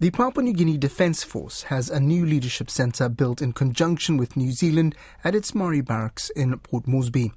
[0.00, 4.36] The Papua New Guinea Defence Force has a new leadership centre built in conjunction with
[4.36, 7.32] New Zealand at its Murray Barracks in Port Moresby.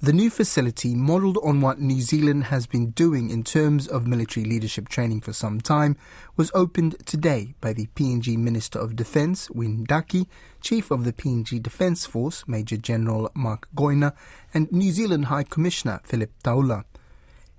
[0.00, 4.46] The new facility, modelled on what New Zealand has been doing in terms of military
[4.46, 5.96] leadership training for some time,
[6.36, 10.28] was opened today by the PNG Minister of Defence, Win Daki,
[10.60, 14.14] Chief of the PNG Defence Force, Major General Mark Goina,
[14.54, 16.84] and New Zealand High Commissioner Philip Taula.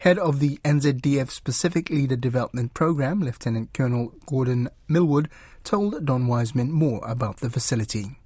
[0.02, 5.30] Head of the NZDF Pacific Leader Development Program, Lieutenant Colonel Gordon Millwood,
[5.64, 8.18] told Don Wiseman more about the facility.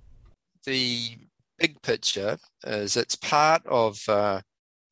[0.64, 1.17] The
[1.59, 4.40] big picture is it's part of uh,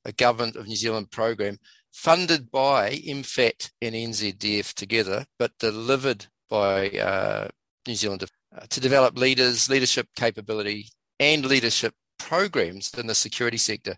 [0.03, 1.57] a Government of New Zealand program
[1.93, 7.47] funded by MFAT and NZDF together, but delivered by uh,
[7.87, 13.95] New Zealand uh, to develop leaders, leadership capability, and leadership programs in the security sector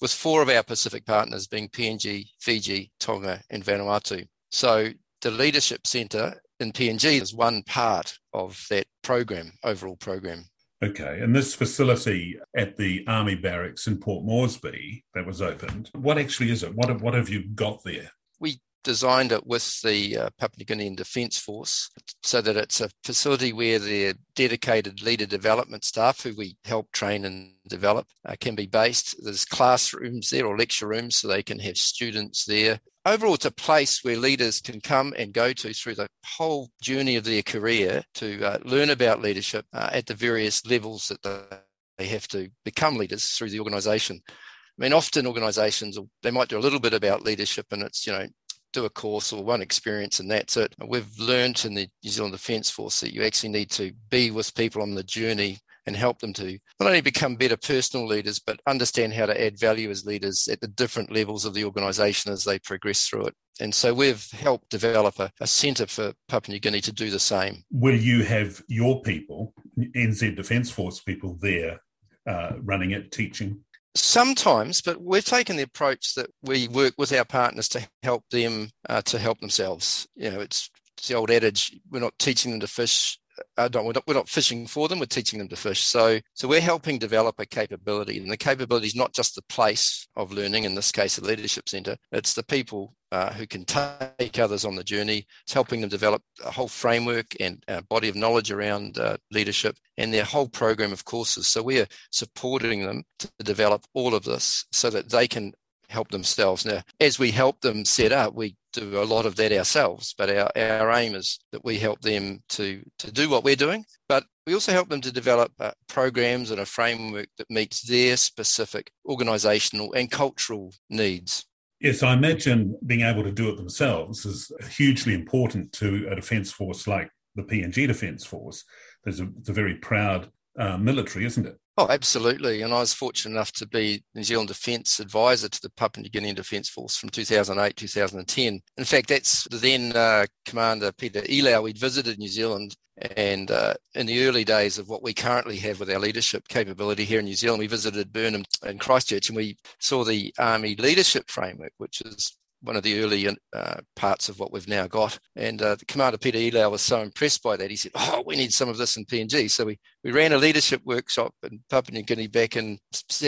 [0.00, 4.26] with four of our Pacific partners being PNG, Fiji, Tonga, and Vanuatu.
[4.50, 4.88] So
[5.22, 10.44] the Leadership Centre in PNG is one part of that program, overall program.
[10.82, 16.18] Okay, and this facility at the Army Barracks in Port Moresby that was opened, what
[16.18, 16.74] actually is it?
[16.74, 18.10] What, what have you got there?
[18.38, 21.90] We designed it with the uh, Papua New Guinean Defence Force
[22.22, 27.24] so that it's a facility where the dedicated leader development staff who we help train
[27.24, 29.16] and develop uh, can be based.
[29.22, 32.80] There's classrooms there or lecture rooms so they can have students there.
[33.06, 37.16] Overall, it's a place where leaders can come and go to through the whole journey
[37.16, 41.60] of their career to uh, learn about leadership uh, at the various levels that
[41.98, 44.20] they have to become leaders through the organisation.
[44.26, 48.12] I mean, often organisations they might do a little bit about leadership, and it's you
[48.12, 48.26] know
[48.74, 50.74] do a course or one experience and that's it.
[50.86, 54.54] We've learned in the New Zealand Defence Force that you actually need to be with
[54.54, 58.60] people on the journey and help them to not only become better personal leaders, but
[58.66, 62.44] understand how to add value as leaders at the different levels of the organisation as
[62.44, 63.34] they progress through it.
[63.60, 67.20] And so we've helped develop a, a centre for Papua New Guinea to do the
[67.20, 67.62] same.
[67.70, 71.80] Will you have your people, NZ Defence Force people there
[72.26, 73.60] uh, running it, teaching?
[73.96, 78.70] Sometimes, but we've taken the approach that we work with our partners to help them
[78.88, 80.06] uh, to help themselves.
[80.16, 83.18] You know, it's, it's the old adage: we're not teaching them to fish
[83.56, 85.82] uh, we're, not, we're not fishing for them, we're teaching them to fish.
[85.82, 88.18] So, so we're helping develop a capability.
[88.18, 91.68] And the capability is not just the place of learning, in this case, a leadership
[91.68, 95.26] centre, it's the people uh, who can take others on the journey.
[95.44, 99.76] It's helping them develop a whole framework and a body of knowledge around uh, leadership
[99.96, 101.46] and their whole program of courses.
[101.46, 105.52] So we are supporting them to develop all of this so that they can
[105.88, 106.64] help themselves.
[106.64, 110.30] Now, as we help them set up, we do a lot of that ourselves, but
[110.30, 114.24] our, our aim is that we help them to, to do what we're doing, but
[114.46, 118.90] we also help them to develop uh, programs and a framework that meets their specific
[119.06, 121.46] organisational and cultural needs.
[121.80, 126.50] Yes, I imagine being able to do it themselves is hugely important to a defence
[126.50, 128.64] force like the PNG Defence Force.
[129.02, 131.58] There's a, it's a very proud uh, military, isn't it?
[131.76, 132.62] Oh, absolutely.
[132.62, 136.08] And I was fortunate enough to be New Zealand Defence Advisor to the Papua New
[136.08, 138.60] Guinea Defence Force from 2008, 2010.
[138.76, 141.64] In fact, that's the then uh, Commander Peter Ilau.
[141.64, 142.76] We'd visited New Zealand
[143.16, 147.04] and uh, in the early days of what we currently have with our leadership capability
[147.04, 151.28] here in New Zealand, we visited Burnham and Christchurch and we saw the Army Leadership
[151.28, 155.18] Framework, which is one of the early uh, parts of what we've now got.
[155.36, 157.70] And uh, commander Peter Ilau was so impressed by that.
[157.70, 160.38] He said, "Oh, we need some of this in PNG." So we we ran a
[160.38, 162.78] leadership workshop in Papua New Guinea back in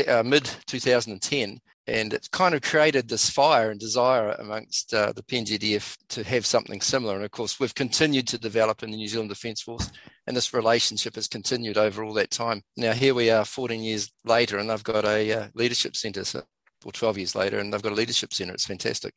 [0.08, 1.58] uh, mid 2010.
[1.88, 6.44] And it kind of created this fire and desire amongst uh, the PNGDF to have
[6.44, 7.14] something similar.
[7.14, 9.92] And of course, we've continued to develop in the New Zealand Defence Force,
[10.26, 12.62] and this relationship has continued over all that time.
[12.76, 16.24] Now, here we are 14 years later, and I've got a uh, leadership centre.
[16.24, 16.42] So
[16.86, 18.54] or 12 years later, and they've got a leadership centre.
[18.54, 19.12] It's fantastic.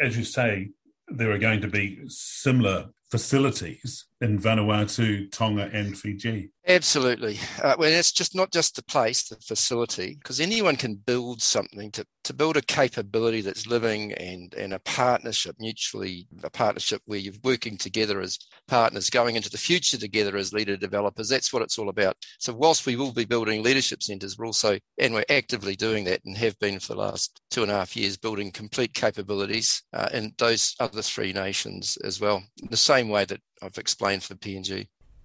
[0.00, 0.70] As you say,
[1.06, 6.50] there are going to be similar facilities in Vanuatu, Tonga, and Fiji.
[6.68, 7.40] Absolutely.
[7.60, 11.90] Uh, well, it's just not just the place, the facility, because anyone can build something
[11.90, 17.18] to, to build a capability that's living and, and a partnership, mutually, a partnership where
[17.18, 18.38] you're working together as
[18.68, 21.28] partners, going into the future together as leader developers.
[21.28, 22.16] That's what it's all about.
[22.38, 26.20] So, whilst we will be building leadership centres, we're also, and we're actively doing that
[26.24, 30.08] and have been for the last two and a half years, building complete capabilities uh,
[30.14, 32.44] in those other three nations as well.
[32.70, 34.88] The same way that I've explained for the PNG.